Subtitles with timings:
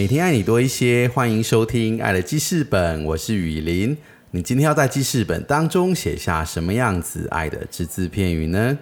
[0.00, 3.94] 每天爱你多一些，欢迎收听《爱的记事本》，我是雨林。
[4.30, 8.78] 你今天要在记事本当中写下什么样子爱的只字片语呢？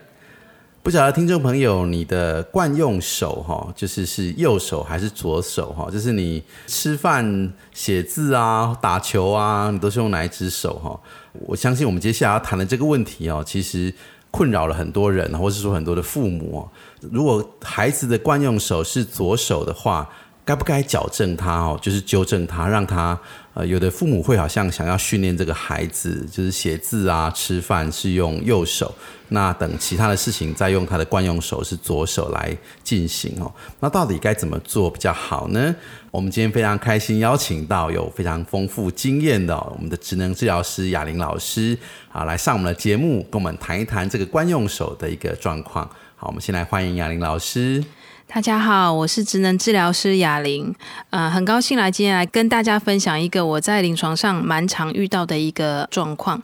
[0.81, 5.91] 不晓得听众朋友，你的惯用手哈，就是是右手还是左手哈？
[5.91, 11.01] 就是你吃饭、写字啊、打球啊，你都是用哪一只手哈？
[11.33, 13.93] 我相信我们接下来要谈的这个问题哦，其实
[14.31, 16.69] 困扰了很多人，或是说很多的父母。
[17.01, 20.09] 如果孩子的惯用手是左手的话，
[20.49, 21.79] 该不该矫正他哦？
[21.83, 23.19] 就是纠正他，让他
[23.53, 28.95] 呃，有的父母会好像想要训练这个孩子，就是写字啊、吃饭是用右手，
[29.29, 33.53] 那等其他的事情再用他的惯用手是左手来进行哦。
[33.79, 35.77] 那到底该怎么做比较好呢？
[36.11, 41.77] 我们今天非常开心邀请到有非常丰富经验的我们的职能治疗师雅玲老师
[42.11, 45.85] 啊，来上我们的节目，跟我们谈一谈这个惯用手的一个状况。
[46.17, 47.85] 好，我们先来欢迎雅玲老师。
[48.31, 50.73] 大家好，我是职能治疗师雅玲，
[51.09, 56.41] 呃，很高兴来今天来跟大家分享一个我在临床上蛮常遇到的一个状况。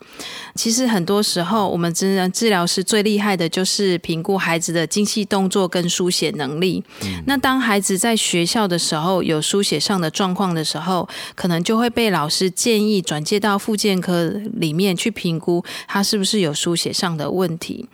[0.54, 6.82] 其实很多时候，我们职能治疗师最厉害的就是评估孩子的精细动作跟书写能力。
[7.26, 17.86] 那当孩子在学校的时候有书写上的状况的时候，可能就会被老师建议转介到复健科里面去评估他是不是有书写上的问题。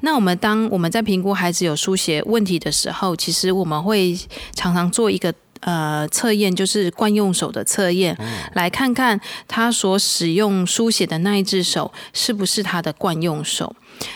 [0.00, 4.18] 那我们当我们在评估孩子有书写问题的时候，其实我们会
[4.54, 8.16] 常常做一个呃测验，就是惯用手的测验，
[8.54, 13.74] 来看看他所使用书写的那一只手是不是他的惯用手。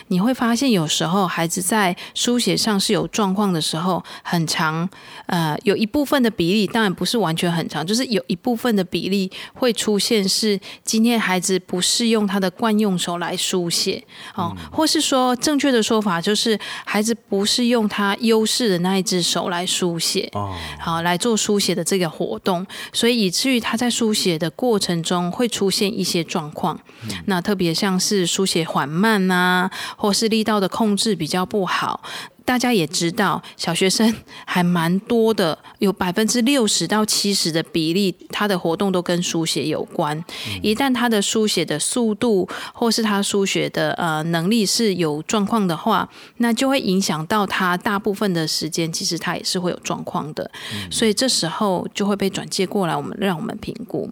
[0.09, 4.89] 你会发现，有时候孩子在书写上是有状况的时候，很长，
[5.27, 14.03] 呃，有一部分的比例，当然不是完全很长，就是有一部分的比例会出现是今天孩子不是用他的惯用手来书写，
[14.35, 26.79] 哦，或是说正确的说法就是孩子不是用他优势的那一只手来书写，哦，好来做书写的这个活动，所以以至于他在书写的过程中会出现一些状况，
[27.27, 29.68] 那特别像是书写缓慢呐。
[29.97, 32.01] 或是力道的控制比较不好。
[32.49, 34.11] 大家也知道，小学生
[34.47, 40.25] 还蛮多的，有百分之六十到七十的比例，他的活动都跟书写有关。
[40.63, 50.51] 一旦他的书写的速度或是他书写的呃能力是有状况的话，那就会影响到他大部分的时间，其实他也是会有状况的。
[50.91, 54.11] 所以这时候就会被转介过来，我们让我们评估。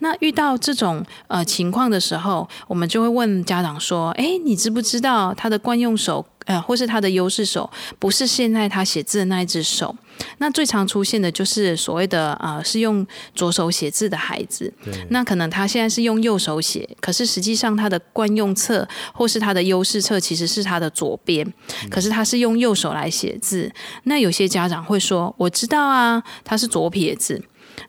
[0.00, 9.94] 那遇到这种呃情况的时候，我们就会问家长说：“哎，你知不知道他的惯用手？”呃，或是他的优势手不是现在他写字的那一只手，
[10.38, 14.72] 那最常出现的就是所谓的呃，是用左手写字的孩子。
[15.10, 21.46] 那可能他现在是用右手写，可是实际上他的惯用侧或是他的优势侧其实是他的左边，
[21.88, 23.72] 可是他是用右手来写字。
[24.04, 27.40] 那有些家长会说：“我知道啊，他是左撇子。”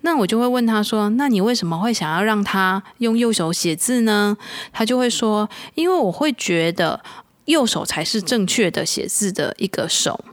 [0.02, 4.38] 那我就会问他说：“那你为什么会想要让他用右手写字呢？”
[4.72, 7.02] 他就会说：“因为我会觉得。”
[7.46, 10.24] 右手才是正确的写字的一个手。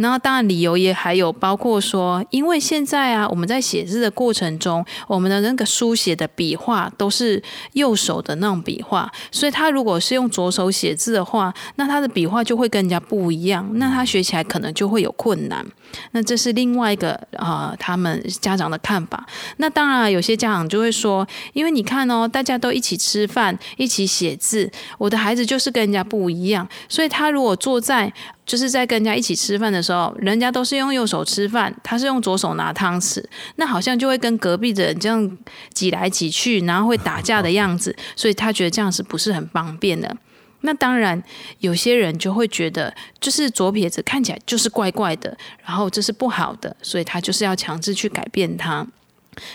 [0.00, 7.42] 那当然，理由也还有包括说，因为现在啊，我们在写字的过程中，我们的那个书写的笔画都是
[7.74, 15.64] 右手的那种笔画，所以他如果是用左手写字的话，那他的笔画就会跟人家不一样，那他学起来可能就会有困难。
[16.12, 19.26] 那这是另外一个啊，他们家长的看法。
[19.58, 28.12] 那当然，有些家长就会说，因为你看哦，大家都一起吃饭，一起写字，我的孩子就是跟人家不一样，所以他如果坐在
[28.50, 33.24] 就是在跟人家一起吃饭的时候，人家都是用右手吃饭，他是用左手拿汤匙，
[33.54, 35.38] 那好像就会跟隔壁的人这样
[35.72, 40.16] 挤来挤去，然后会打架的样子，所以他觉得这样是不是很方便的？
[40.62, 41.22] 那当然，
[41.60, 48.84] 有些人就会觉得，就是左撇子看起来就是怪怪的，然后这是不好的，所以他就是要强制去改变它。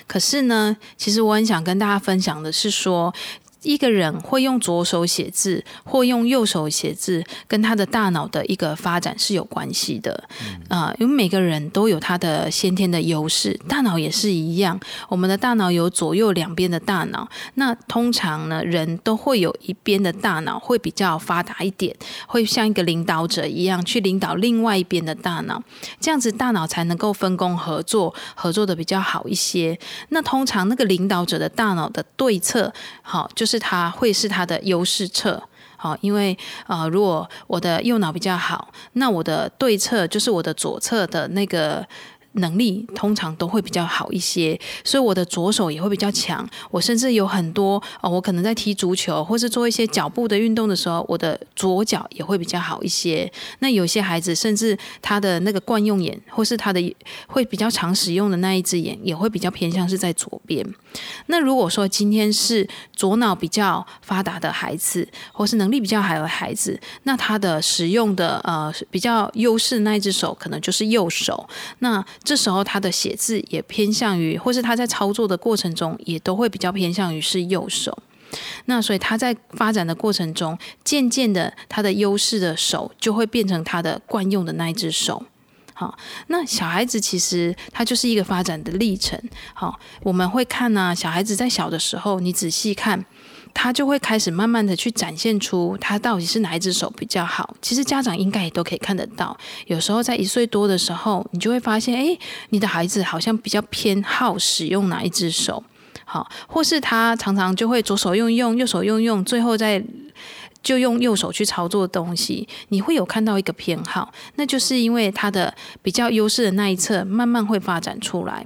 [0.08, 3.14] 可是呢，其实我很想跟大家分享的是说。
[3.66, 10.24] 一个人会用左手写字或用右手写字，跟他的大脑的一个发展是有关系的。
[10.70, 14.80] 啊、因为每个人都有他的先天的优势，大脑也是一样。
[15.10, 21.96] 我们的大脑有左右两边的大脑，那通常呢，人都会有一边的大脑会比较发达一点，
[22.28, 25.62] 会像一个领导者一样去领导另外一边的大脑，
[26.00, 29.78] 这样子大脑才能够分工合作，合作的比较好一些。
[30.10, 32.72] 那通常那个领导者的大脑的对策，
[33.02, 35.42] 好，就是是他会是他的优势侧。
[35.78, 36.38] 好，因为
[36.68, 41.86] 啊，如果我的右脑比较好，那我的对侧就是我的左侧的那个
[42.36, 46.48] 能力通常都会比较好一些，所以我的左手也会比较强。
[46.72, 53.32] 我甚至有很多哦，我可能在踢足球或是做一些脚步的运动的时候，我的左脚也会比较好一些。
[53.60, 56.96] 那有些孩子甚至他的那个惯用眼或是他的
[57.28, 60.66] 会比较常使用的那一只眼，也会比较偏向是在左边。
[61.28, 71.48] 那如果说今天是左脑比较发达的孩子，或是能力比较好的孩子，那他的使用的呃比较优势那一只手可能就是右手。
[71.80, 77.98] 那这时候他的写字也偏向于，或是他在操作的过程中也都会比较偏向于是右手。
[78.66, 85.24] 那所以他在发展的过程中，渐渐的他的优势的手就会变成他的惯用的那一只手。
[85.78, 89.22] 好，那小孩子其实他就是一个发展的历程。
[89.54, 93.06] 好，我们会看呢、小孩子在小的时候，你仔细看，
[93.56, 97.56] 他就会开始慢慢的去展现出他到底是哪一只手比较好。
[97.62, 99.36] 其实家长应该也都可以看得到，
[99.66, 102.16] 有时候在一岁多的时候，你就会发现，哎，
[102.50, 105.64] 你的孩子好像比较偏好使用哪一只手。
[106.04, 109.82] 好，或是他常常就会左手用用，右手用用，最后再
[110.66, 115.54] 就用右手去操作东西，你会有看到一个偏好，那就是因为他的
[115.84, 118.44] 比较优势的那一侧慢慢会发展出来。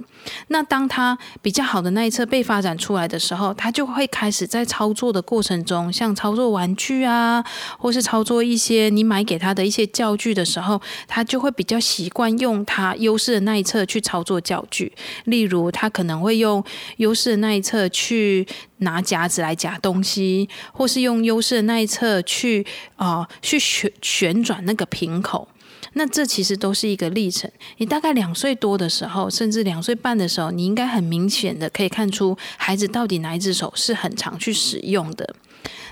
[0.48, 7.42] 那当他比较好的那一侧被发展出来的时候，他就会开始在操作的过程中，像操作玩具啊，
[7.78, 10.78] 或是操作一些你买给他的一些教具的时候，
[11.08, 14.92] 他就会比较习惯用他优势的那一侧去操作教具。
[15.24, 16.62] 例如，他可能会用
[16.98, 18.46] 优势的那一侧去
[18.78, 22.66] 拿夹子来夹东西，或是用优势的那一侧去
[22.96, 25.46] 啊、去旋旋转那个瓶口。
[25.94, 27.50] 那这其实都是一个历程。
[27.78, 35.34] 你大概两岁多的时候，甚至两岁半的时候，你应该很明显的可以看出孩子到底哪一只手是很常去使用的。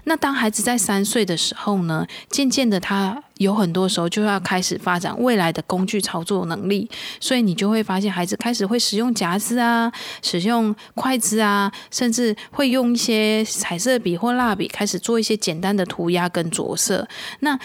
[0.05, 6.89] 那当孩子在三岁的时候呢，渐渐的他有很多时候就要开始发展未来的工具操作能力，
[7.21, 9.93] 所以你就会发现孩子开始会使用夹子啊，
[10.23, 17.07] 使用筷子啊，甚至会用一些彩色笔或蜡笔开始做一些简单的涂鸦跟着色。
[17.41, 17.59] 那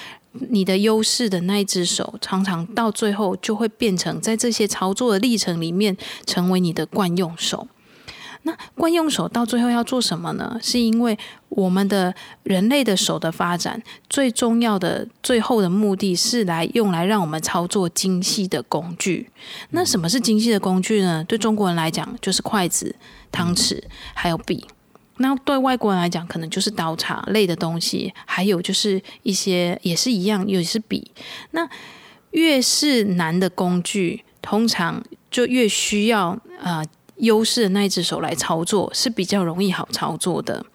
[0.50, 5.96] 你的优势的那一只手，常常到最后就会变成在这些操作的历程里面，
[6.26, 7.68] 成为你的惯用手。
[8.44, 10.60] 那惯用手到最后要做什么呢？
[10.62, 11.18] 是因为
[11.50, 12.14] 我们的
[12.44, 19.30] 人类的手的发展，最重要的最后的目的是来用来让我们操作精细的工具。
[19.70, 21.24] 那什么是精细的工具呢？
[21.24, 22.96] 对中国人来讲，就是筷子、
[23.32, 23.82] 汤匙
[24.14, 24.66] 还有笔。
[25.18, 31.12] 那对外国人来讲，可能就是刀叉类的东西，还有就是一些也是一样，也是笔。
[31.52, 31.70] 那
[32.32, 36.84] 越是难的工具，通常就越需要呃
[37.18, 40.66] 优势的那一只手来操作，是比较容易好操作的。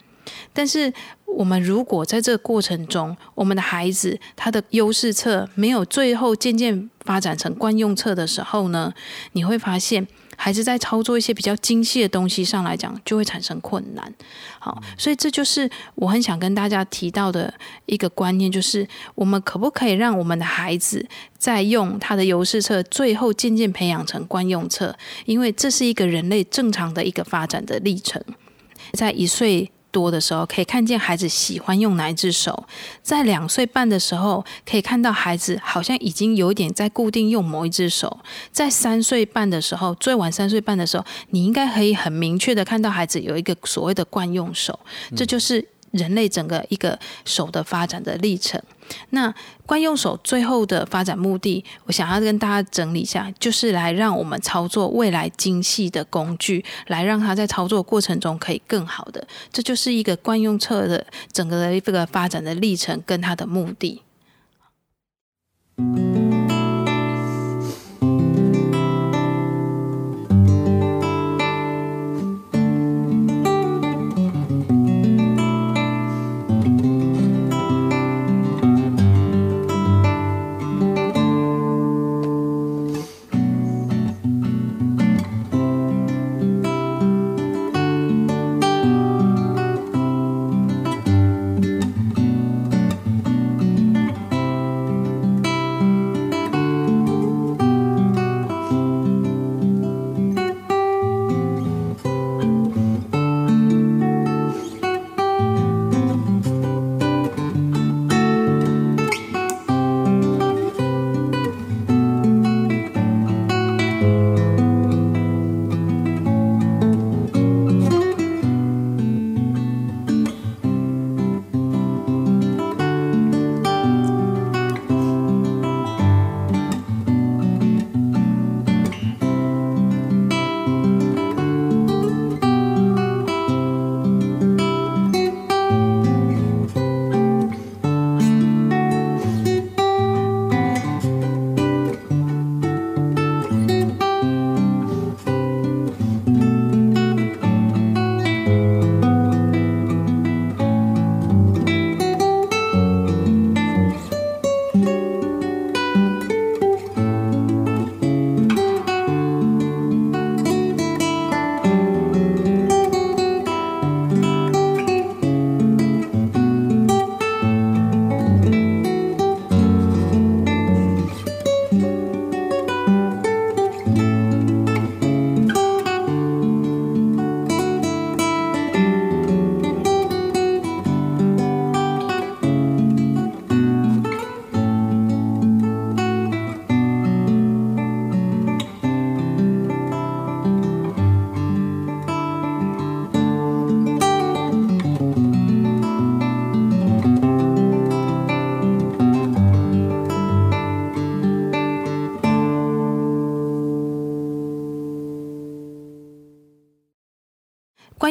[0.53, 0.93] 但是
[1.25, 8.93] 我们如果在这个过程中，我们的孩子他的优势侧没有最后渐渐发展成惯用侧的时候呢，
[9.33, 10.07] 你会发现
[10.41, 14.15] 孩子在操作一些比较精细的东西上来讲，就会产生困难。
[14.61, 17.53] 好，所以这就是我很想跟大家提到的
[17.87, 18.87] 一个观念，就是
[19.17, 21.05] 我们可不可以让我们的孩子
[21.37, 24.97] 在用他的优势册，最后渐渐培养成惯用册？
[25.27, 28.23] 因为这是一个人类正常的一个发展的历程，
[28.93, 29.73] 在一岁。
[29.91, 32.53] 多的时候，可以看见孩子喜欢用哪一只手；
[33.03, 38.09] 在两岁半的时候，可以看到孩子好像已经有点在固定用某一只手；
[38.53, 44.79] 在三岁半的时候，最晚三岁半的时候，你应该可以很明确的看到孩子有一个所谓的惯用手，
[45.17, 48.61] 这就是人类整个一个手的发展的历程。
[49.11, 49.35] 那
[49.67, 59.27] 惯用手最后的发展目的，我想要跟大家整理一下，就是来让我们操作未来精细的工具，来让它在操作过程中可以更好的。
[59.53, 64.03] 这就是一个惯用侧的整个的这个发展的历程跟它的目的。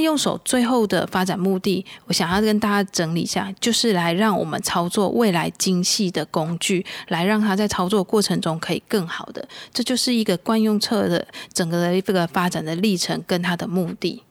[0.07, 9.45] 用手最后的发展目的，我想要跟大家整理一下，就是来让我们操作未来精细的工具，来让它在操作过程中可以更好的。
[9.73, 14.23] 这就是一个惯用册的整个的这个发展的历程跟它的目的。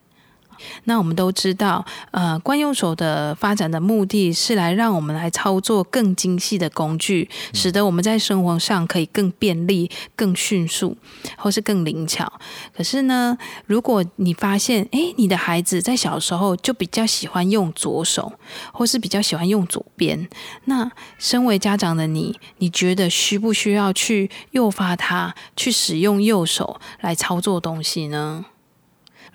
[0.85, 10.97] 那我们都知道，呃，惯用手的发展的目的是来让我们来操作更精细的工具，使得我们在生活上可以更便利、更迅速，
[11.37, 12.31] 或是更灵巧。
[12.75, 13.37] 可是呢，
[13.67, 18.33] 如果你发现，诶，你的孩子在小时候就比较喜欢用左手，
[18.73, 20.29] 或是比较喜欢用左边，
[20.65, 28.47] 那身为家长的你，你觉得需不需要去诱发他去使用右手来操作东西呢？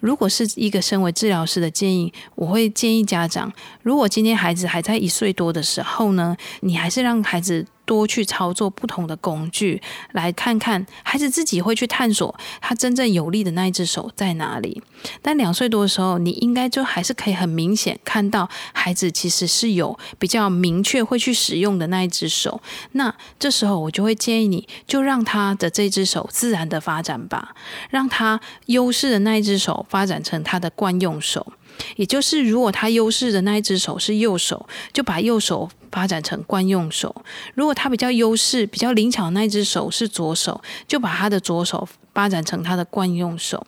[0.01, 3.49] 如果是一个身为治疗师的建议，我会建议家长，
[3.81, 7.65] 如果今天孩子还在一岁多的时候呢，你还是让孩子。
[7.85, 14.81] 多去操作不同的工具，来看看孩子自己会去探索他真正有力的那一只手在哪里。
[15.21, 22.61] 但两岁多的时候，你应该就还是可以很明显看到孩子其实是有比较明确会去使用的那一只手。
[22.93, 27.55] 那这时候我就会建议你，就让他的这只手自然的发展吧，
[27.89, 31.53] 让他优势的那一只手发展成他的惯用手。
[31.95, 37.09] 也就是，如果他优势的那一只手是右手，就把右手发展成惯用手；
[37.53, 43.65] 如果他比较优势、比较灵巧的那一只手是左手，就把他的左手发展成他的惯用手。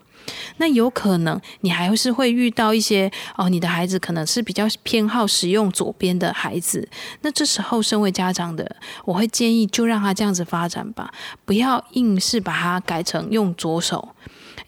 [0.55, 6.87] 那有可能你还是会遇到一些哦，你的孩子可能是比较偏好使用左边的孩子。
[7.23, 11.13] 那这时候，身为家长的，我会建议就让他这样子发展吧，
[11.43, 14.15] 不要硬是把它改成用左手。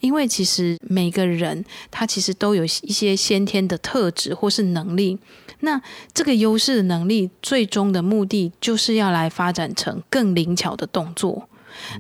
[0.02, 5.18] 因为其实每个人他其实都有一些先天的特质或是能力，
[5.62, 5.82] 那
[6.14, 11.48] 这个优势的能力最终的目的就是要来发展成更灵巧的动作。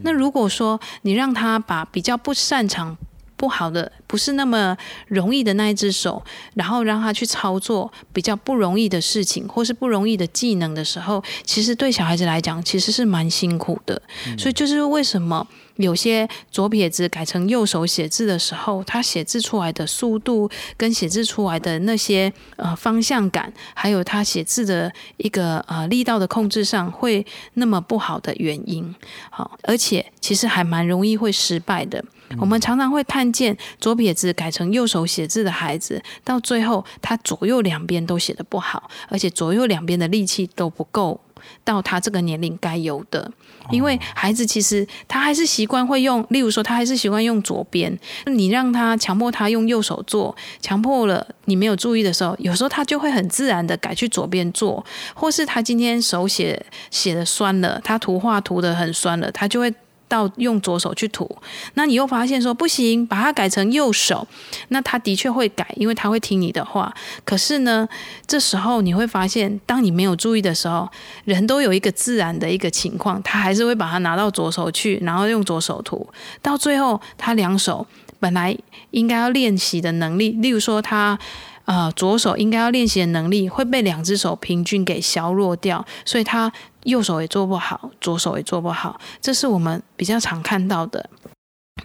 [0.03, 2.97] 那如果说你让他把比较不擅长、
[3.35, 14.01] 不好的、不是那么容易的那一只手，然后让他去操作比较不容易的事情或是不容易的技能的时候，其实对小孩子来讲其实是蛮辛苦的。
[14.37, 15.47] 所以就是为什么。
[15.77, 28.93] 有些左撇子改成右手写字的时候，他写字出来的速度跟写字出来的那些呃方向感，还有他写字的一个呃力道的控制上会那么不好的原因。
[29.29, 32.03] 好，而且其实还蛮容易会失败的。
[32.39, 41.19] 我们常常会看见左撇子改成右手写字的孩子，到最后他左右两边都写的不好，而且左右两边的力气都不够。
[41.63, 43.31] 到他这个年龄该有的，
[43.71, 59.73] 因为孩子其实他还是习惯会用，例如说他还是习惯用左边，你让他强迫他用右手做，强迫了你没有注意的时候，有时候他就会很自然的改去左边做，或是他今天手写写的酸了，他图画涂的很酸了，他就会。
[60.07, 61.29] 到用左手去涂，
[61.73, 64.27] 那你又发现说不行，把它改成右手，
[64.67, 66.93] 那他的确会改，因为他会听你的话。
[67.23, 67.87] 可是呢，
[68.27, 70.87] 这时候你会发现，当你没有注意的时候，
[71.23, 76.07] 人都有一个自然的一个情况，他还是会把它拿到左手去，然后用左手涂，
[76.41, 77.85] 到最后他两手
[78.19, 78.55] 本来
[78.91, 81.17] 应该要练习的能力，例如说他
[81.65, 86.53] 呃左手应该要练习的能力，会被两只手平均给削弱掉，所以他。
[86.85, 91.09] 右手也做不好，左手也做不好，这是我们比较常看到的。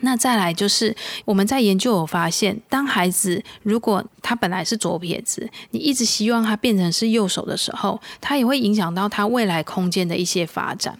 [0.02, 10.98] 那再来就是我们在研究有发现，当孩子如果他本来是左撇子，你一直希望他变成是右手的时候，他也会影响到他未来空间的一些发展。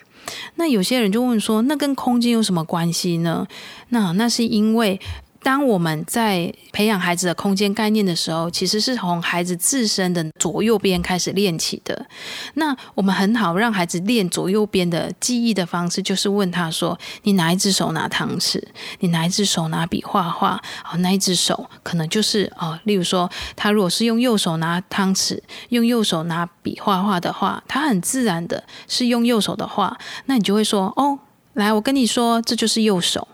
[0.56, 3.46] 那有些人就问说，那跟空间有什么关系呢？
[3.90, 5.00] 那那是因为。
[5.42, 12.06] 当我们在培养孩子的空间概念的时候，其实是从孩子自身的左右边开始练起的。
[12.54, 18.62] 那我们很好让孩子练左右边的记忆的方式，就是问他说：“你哪一只手拿汤匙？
[18.98, 20.60] 你哪一只手拿笔画画？
[20.84, 31.18] 哦，那一只手可能就是哦，例如说，他如果是用右手拿汤匙，用右手拿笔画画的话，他很自然的是用右手的话，那你就会说：哦，
[31.54, 33.26] 来，我跟你说，这就是右手。”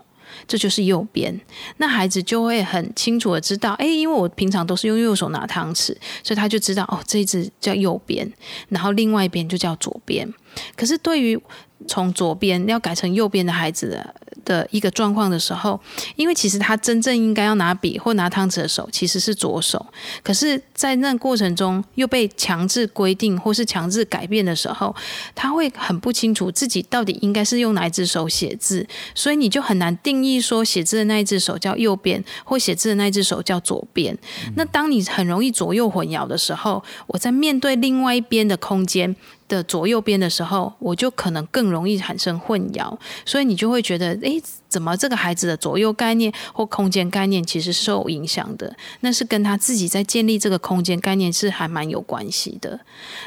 [0.45, 1.39] 这就是右边，
[1.77, 8.29] 那孩子就会很清楚的知道，哎，因为我平常都是用右手拿汤匙，所以他就知道，哦，这一只叫右边，
[8.69, 10.31] 然后另外一边就叫左边。
[10.75, 11.39] 可是对于
[11.87, 14.05] 从左边要改成右边的孩子
[14.47, 14.67] 的。
[14.71, 15.79] 一个状况的时候，
[16.15, 19.83] 因为其实他真正应该要拿笔或拿汤匙的手其实是左手，
[20.21, 24.95] 可是，在那过程中又被强制规定或是强制改变的时候，
[25.33, 28.85] 他会很不清楚自己到底应该是用哪一只手写字，
[29.15, 34.15] 所以你就很难定义说写字的那一只手叫右边，或写字的那一只手叫左边。
[34.55, 39.15] 那当你很容易左右混淆的时候，我在面对另外一边的空间。
[39.47, 52.79] 的左右边的时候，我就可能更容易产生混淆，所以你就会觉得，诶，怎么这个孩子的左右概念或空间概念其实受影响的，那是跟他自己在建立这个空间概念是还蛮有关系的。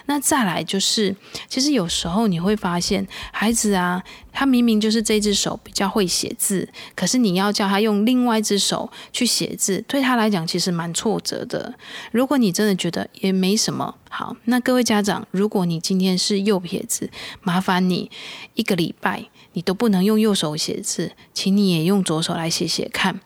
[0.06, 1.14] 那再来就是，
[1.49, 11.75] 其实有时候你会发现，孩子啊，他明明就是这只手比较会写字，可是你要叫他用另外一只手去写字，对他来讲其实蛮挫折的。
[12.12, 17.11] 如果你真的觉得也没什么好，那各位家长，如果你今天是右撇子，
[17.42, 18.11] 麻烦你
[18.54, 19.26] 一个礼拜。
[19.52, 23.21] 你都不能用右手写字，请你也用左手来写写看，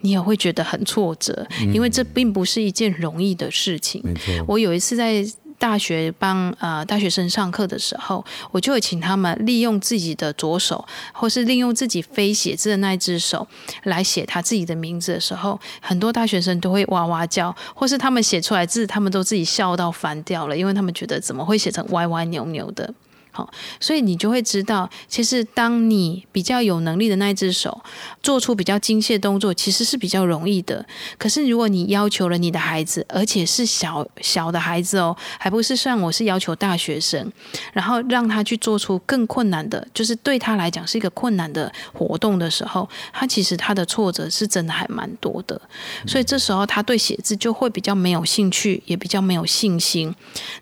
[0.00, 4.02] 你也会觉得很挫折，因为这并不是一件容易的事情。
[4.46, 5.24] 我有一次在
[5.58, 13.46] 大学帮呃大学生上课的时候，我就会请他们利用自己的左手，或是利用自己非写字的那一只手
[13.84, 22.92] 来写他自己的名字的时候，很多大学生都会哇哇叫，或是他们写出来字，他们都自己笑到翻掉了，因为他们觉得怎么会写成歪歪扭扭的。
[23.34, 27.82] 好，所以你就会知道，其实当你比较有能力的那一只手
[28.22, 30.84] 做出比较精细的动作，其实是比较容易的。
[31.16, 37.32] 可是如果你要求了你的孩子，而且是小小的孩子哦，还不是像我是要求大学生，
[37.72, 45.58] 然后让他去做出更困难的，就是对他来讲是一个困难的活动的时候，他其实他的挫折是真的还蛮多的。
[46.06, 50.14] 所以这时候他对写字就会比较没有兴趣，也比较没有信心。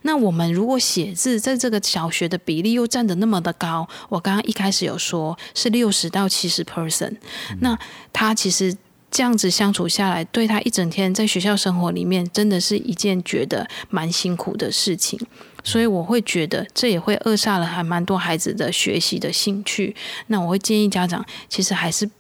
[0.02, 7.16] 那我们如果写字在这个小学的比，比例又占的那么的高，我刚刚一开始有说是六十到七十 percent，
[7.60, 7.78] 那
[8.12, 8.76] 他其实
[9.10, 15.18] 这样子相处下来，对他一整天在学校生活里面，真的是一件觉得蛮辛苦的事情，
[15.64, 19.96] 所以我会觉得这也会扼杀了还蛮多孩子的学习的兴趣。
[20.26, 22.10] 那我会建议家长，其实还是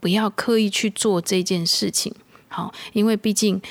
[0.00, 2.12] 不要刻意去做这件事情，
[2.48, 3.62] 好，因为毕竟。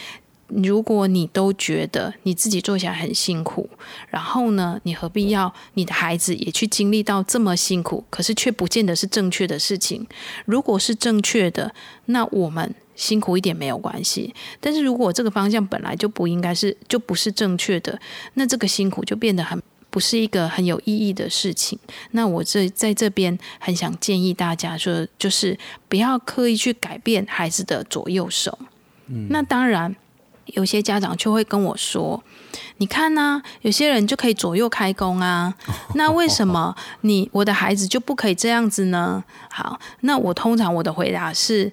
[0.47, 3.67] 如果你都觉得你自己做起来很辛苦，
[4.09, 8.03] 然后呢，你何必要你的孩子也去经历到这么辛苦？
[8.11, 10.05] 可是却不见得是正确的事情。
[10.45, 11.73] 如果是正确的，
[12.05, 14.35] 那我们辛苦一点没有关系。
[14.59, 17.99] 但是如果这个方向本来就不应该是，就不是正确的，
[18.35, 21.79] 那这个辛苦就变得很不是一个很有意义的事情。
[22.11, 25.57] 那我这在这边很想建议大家说，就是
[25.89, 28.59] 不要刻意去改变孩子的左右手。
[29.07, 29.95] 嗯，那当然。
[30.47, 32.23] 有些家长就会跟我说
[32.77, 35.53] ：“你看呢，有些人就可以左右开弓啊，
[35.95, 41.71] 那为什么你我的孩子就不可以这样子呢？”好，那我通常我的回答是。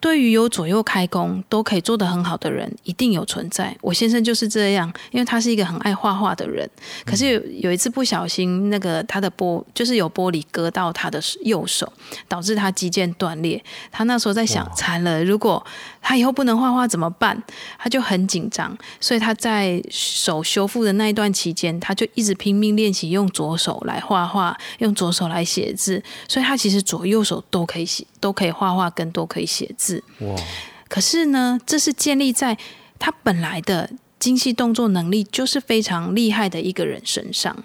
[0.00, 3.76] 对于有左右开弓都可以做得很好的人，一定有存在。
[3.80, 6.70] 我先生就是这样，因为他是一个很爱画画的人。
[7.04, 11.92] 可是有有一次不小心，那个他的玻就是有玻璃割到他的右手，
[12.28, 13.60] 导致他肌腱断裂。
[13.90, 15.66] 他那时候在想，惨了，如果
[16.00, 17.42] 他以后不能画画怎么办？
[17.78, 26.02] 他就很紧张，所以他在手修复的那一段期间，他就一直拼命练习用左手来画画，用左手来写字。
[26.26, 30.02] 所以他其实左右手都可以写，都可以画画，跟都可以写字。
[30.20, 30.34] 哇！
[30.88, 32.56] 可是呢，这是建立在
[32.98, 37.56] 他本来的精细动作能力就是非常厉害的一个人身上。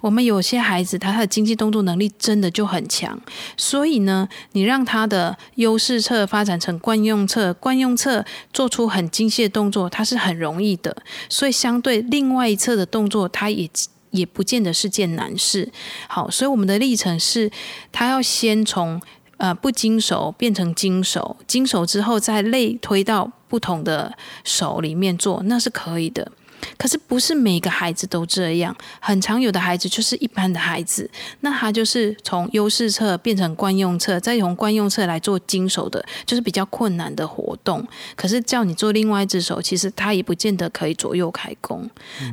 [0.00, 3.18] 我们有些孩子，他他的经济动作能力真的就很强，
[3.56, 10.96] 所以呢，你让他的优势侧发展成惯用侧，惯用侧做出很精细的动作，他是很容易的。
[11.28, 13.68] 所以相对另外一侧的动作，他也
[14.10, 15.70] 也不见得是件难事。
[16.08, 17.50] 好，所以我们的历程是，
[17.92, 19.00] 他要先从。
[19.36, 26.30] 呃，不经手变成经手，经手之后再类推到不同的手里面做，那是可以的。
[26.76, 37.86] 可是不是每个孩子都这样，很常有的孩子就是一般的孩子，那他就是从优势侧变成惯用侧，再从惯用侧来做经手的，就是比较困难的活动。
[38.16, 41.88] 可是叫你做另外一只手，其实他也不见得可以左右开弓。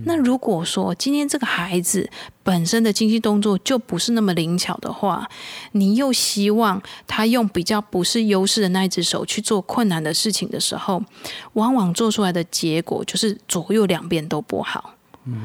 [0.05, 2.09] 那如果说今天这个孩子
[2.43, 5.30] 本身的经济动作就不是那么灵巧的话，
[5.73, 11.04] 你又希望他用比较不是优势的那一只手去做困难的事情的时候，
[11.54, 14.21] 往往做出来的结果就是左右两边。
[14.32, 14.93] 都不好，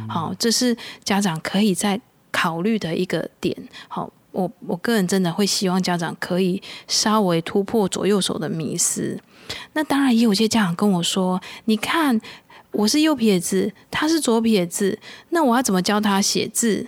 [0.09, 3.57] 好，这是家长可以在考虑的一个点。
[3.89, 9.19] 好，我我个人真的会希望家长可以稍微突破左右手的迷思。
[9.73, 12.21] 那当然也有些家长跟我说：“你看，
[12.77, 14.99] 我是右撇子，他是左撇子，
[15.31, 16.87] 那我要怎么教他写字？”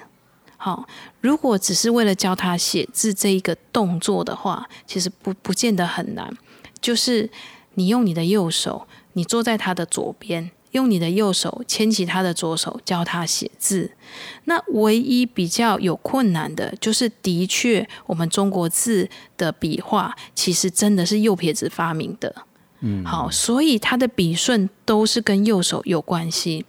[0.61, 0.87] 好，
[1.21, 6.37] 如果只是为了教他写字这一个动作的话，其实不不见得很难。
[6.81, 7.31] 就是
[7.75, 10.51] 你用你的右手，你坐在他的左边。
[10.73, 13.91] 用你的右手牵起他的左手，教他写字。
[14.45, 22.45] 那唯一比较有困难的，就是的确，我们中国字的笔画其实真的是右撇子发明的。
[22.81, 26.65] 嗯，好，所以他的笔顺都是跟右手有关系。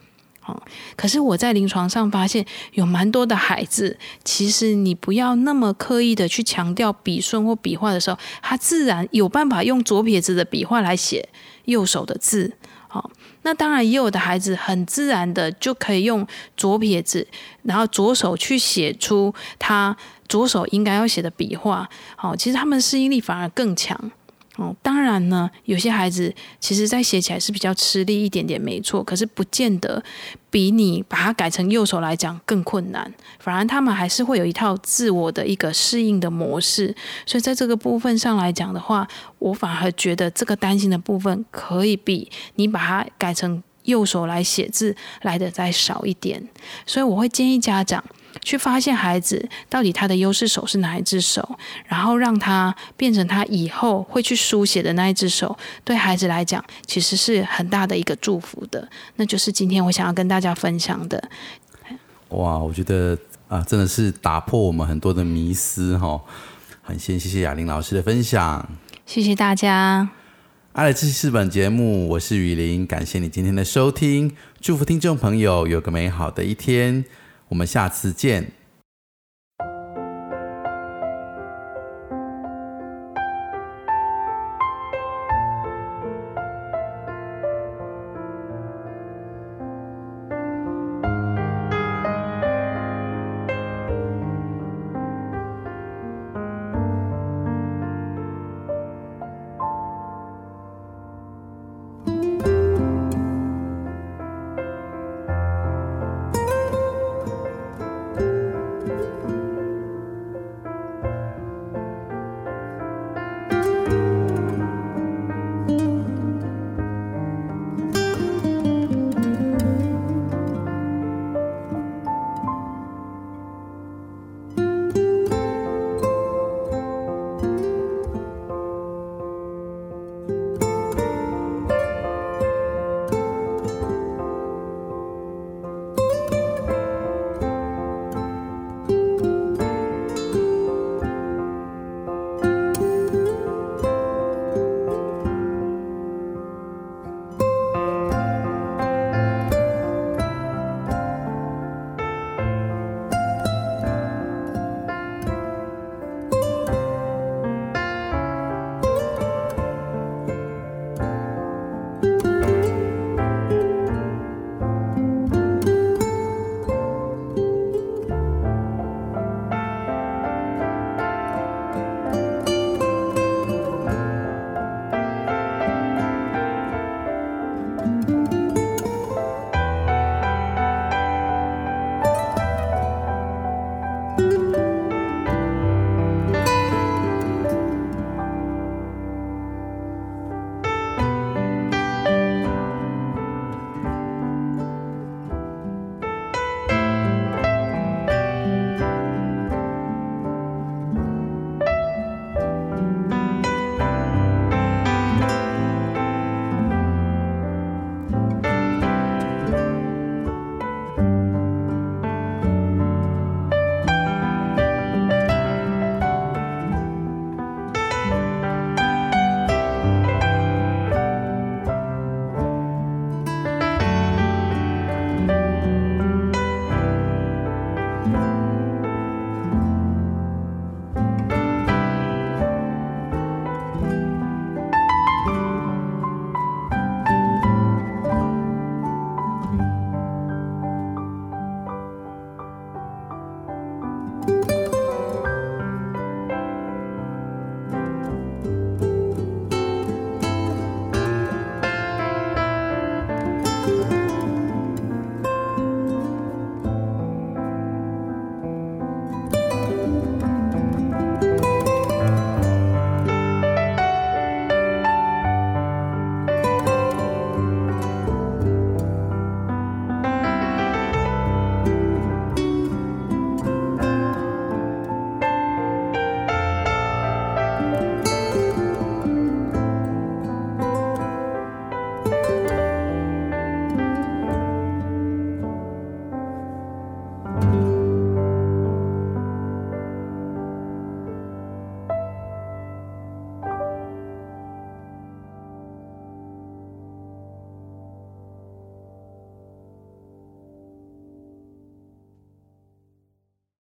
[0.46, 0.60] 哦，
[0.96, 2.44] 可是我在临床上发现，
[2.74, 11.30] 有蛮多的孩子，其实你不要那么刻意的去强调笔顺或笔画的时候，他自然有办法用左撇子的笔画来写
[11.66, 12.54] 右手的字。
[12.88, 13.12] 好，
[13.44, 16.26] 那当然也有的孩子很自然的就可以用
[16.58, 17.28] 左撇子，
[17.62, 19.96] 然后左手去写出他
[20.28, 21.88] 左手应该要写的笔画。
[22.16, 24.12] 好，其实他们适应力反而更强。
[24.60, 29.02] 哦，当然呢，有些孩子其实在写起来是比较吃力一点点，没错。
[29.02, 30.04] 可是不见得
[30.52, 36.94] 比你把它改成右手来讲更困难，反而他们还是会有一套自我的一个适应的模式。
[37.26, 46.46] 所以在这个部分上来讲的话，我反而觉得这个担心的部分可以比你把它改成右手来写字来的再少一点。
[46.86, 48.04] 所以我会建议家长。
[48.42, 58.88] 去发现孩子到底他的优势手是哪一只手，然后让他变成他以后会去书写的那一只手，对孩子来讲其实是很大的一个祝福的。
[59.16, 61.30] 那就是今天我想要跟大家分享的。
[62.30, 66.22] 哇，我觉得啊，真的是打破我们很多的迷思哈。
[66.82, 68.68] 很先谢谢雅玲老师的分享，
[69.06, 70.10] 谢谢大家。
[70.74, 77.06] 爱的这是本节目，我是雨林，感谢你今天的收听，祝福听众朋友有个美好的一天。
[77.50, 78.59] 我们下次见。